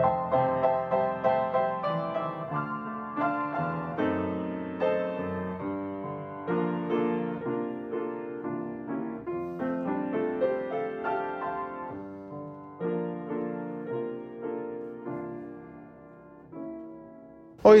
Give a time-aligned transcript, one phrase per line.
[0.00, 0.04] Hoy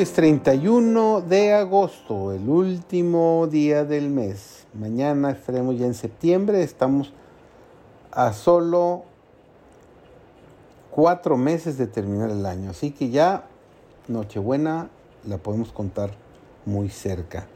[0.00, 4.66] es 31 de agosto, el último día del mes.
[4.74, 6.62] Mañana estaremos ya en septiembre.
[6.62, 7.12] Estamos
[8.10, 9.04] a solo
[10.98, 12.70] cuatro meses de terminar el año.
[12.70, 13.44] Así que ya
[14.08, 14.90] Nochebuena
[15.28, 16.10] la podemos contar
[16.66, 17.46] muy cerca.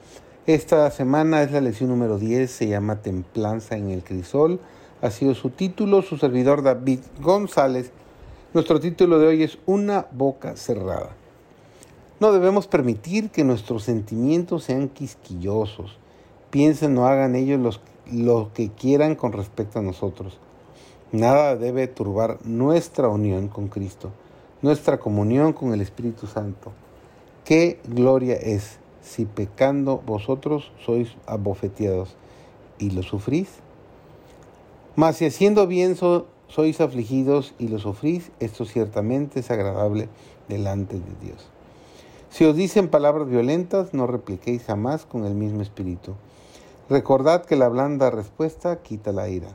[0.46, 4.60] Esta semana es la lección número 10, se llama Templanza en el Crisol.
[5.00, 7.90] Ha sido su título, su servidor David González.
[8.54, 11.10] Nuestro título de hoy es Una boca cerrada.
[12.20, 15.98] No debemos permitir que nuestros sentimientos sean quisquillosos.
[16.50, 20.38] Piensen o hagan ellos lo que quieran con respecto a nosotros.
[21.12, 24.12] Nada debe turbar nuestra unión con Cristo,
[24.62, 26.72] nuestra comunión con el Espíritu Santo.
[27.44, 32.16] Qué gloria es si pecando vosotros sois abofeteados
[32.78, 33.50] y lo sufrís.
[34.96, 40.08] Mas si haciendo bien sois afligidos y lo sufrís, esto ciertamente es agradable
[40.48, 41.46] delante de Dios.
[42.30, 46.14] Si os dicen palabras violentas, no repliquéis jamás con el mismo espíritu.
[46.88, 49.48] Recordad que la blanda respuesta quita la ira.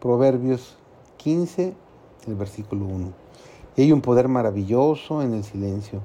[0.00, 0.77] Proverbios
[1.18, 1.74] 15,
[2.26, 3.12] el versículo 1.
[3.76, 6.00] Y hay un poder maravilloso en el silencio.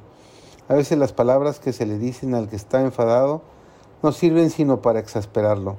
[0.68, 3.42] A veces las palabras que se le dicen al que está enfadado
[4.02, 5.78] no sirven sino para exasperarlo,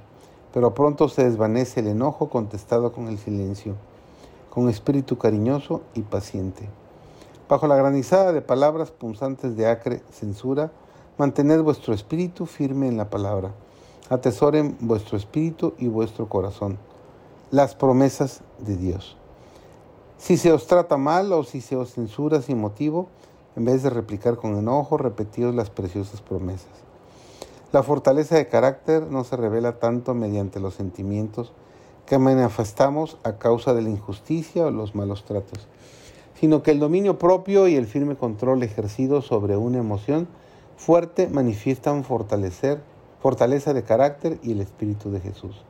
[0.52, 3.74] pero pronto se desvanece el enojo contestado con el silencio,
[4.50, 6.68] con espíritu cariñoso y paciente.
[7.48, 10.72] Bajo la granizada de palabras punzantes de acre censura,
[11.18, 13.52] mantened vuestro espíritu firme en la palabra.
[14.08, 16.78] Atesoren vuestro espíritu y vuestro corazón,
[17.50, 19.16] las promesas de Dios.
[20.24, 23.08] Si se os trata mal o si se os censura sin motivo,
[23.56, 26.72] en vez de replicar con enojo, repetidos las preciosas promesas.
[27.72, 31.52] La fortaleza de carácter no se revela tanto mediante los sentimientos
[32.06, 35.68] que manifestamos a causa de la injusticia o los malos tratos
[36.34, 40.28] sino que el dominio propio y el firme control ejercido sobre una emoción
[40.76, 42.80] fuerte manifiestan fortalecer,
[43.20, 45.64] fortaleza de carácter y el Espíritu de Jesús.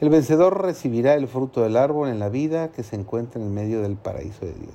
[0.00, 3.82] El vencedor recibirá el fruto del árbol en la vida que se encuentra en medio
[3.82, 4.74] del paraíso de Dios.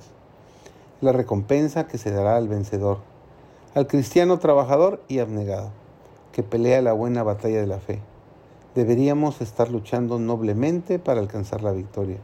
[1.01, 2.99] La recompensa que se dará al vencedor,
[3.73, 5.71] al cristiano trabajador y abnegado,
[6.31, 8.01] que pelea la buena batalla de la fe.
[8.75, 12.17] Deberíamos estar luchando noblemente para alcanzar la victoria.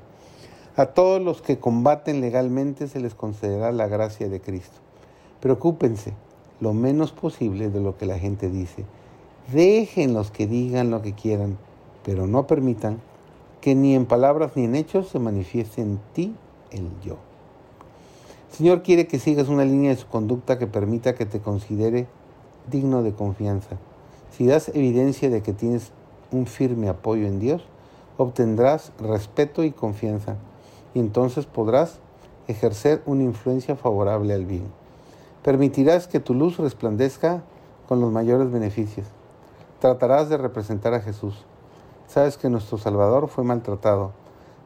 [0.76, 4.78] A todos los que combaten legalmente se les concederá la gracia de Cristo.
[5.40, 6.14] Preocúpense
[6.60, 8.86] lo menos posible de lo que la gente dice.
[9.52, 11.58] Dejen los que digan lo que quieran,
[12.04, 13.02] pero no permitan
[13.62, 16.36] que ni en palabras ni en hechos se manifieste en ti
[16.72, 17.18] el yo.
[18.50, 22.08] El Señor quiere que sigas una línea de su conducta que permita que te considere
[22.70, 23.78] digno de confianza.
[24.32, 25.92] Si das evidencia de que tienes
[26.32, 27.64] un firme apoyo en Dios,
[28.18, 30.36] obtendrás respeto y confianza
[30.94, 32.00] y entonces podrás
[32.48, 34.66] ejercer una influencia favorable al bien.
[35.44, 37.44] Permitirás que tu luz resplandezca
[37.88, 39.08] con los mayores beneficios.
[39.80, 41.46] Tratarás de representar a Jesús.
[42.12, 44.12] Sabes que nuestro Salvador fue maltratado,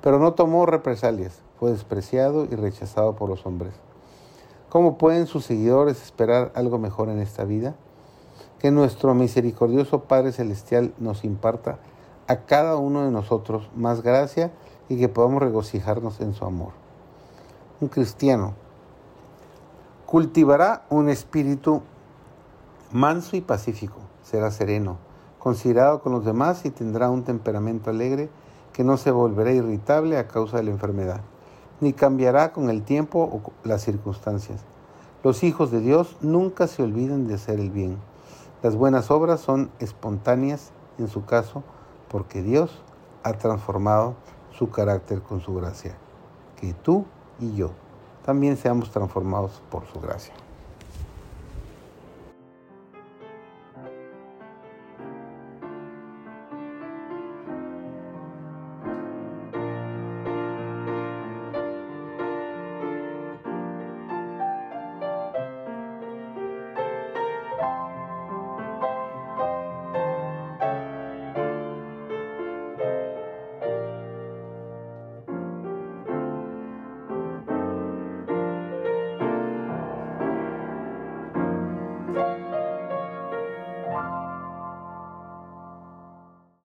[0.02, 3.76] pero no tomó represalias, fue despreciado y rechazado por los hombres.
[4.68, 7.76] ¿Cómo pueden sus seguidores esperar algo mejor en esta vida?
[8.58, 11.78] Que nuestro misericordioso Padre Celestial nos imparta
[12.26, 14.52] a cada uno de nosotros más gracia
[14.90, 16.72] y que podamos regocijarnos en su amor.
[17.80, 18.56] Un cristiano
[20.08, 21.84] cultivará un espíritu
[22.92, 24.98] manso y pacífico, será sereno,
[25.46, 28.32] considerado con los demás y tendrá un temperamento alegre
[28.74, 31.22] que no se volverá irritable a causa de la enfermedad,
[31.82, 34.62] ni cambiará con el tiempo o las circunstancias.
[35.24, 38.00] Los hijos de Dios nunca se olvidan de hacer el bien.
[38.64, 41.62] Las buenas obras son espontáneas en su caso
[42.10, 42.82] porque Dios
[43.22, 44.16] ha transformado
[44.50, 45.96] su carácter con su gracia.
[46.60, 47.06] Que tú
[47.40, 47.70] y yo
[48.26, 50.34] también seamos transformados por su gracia.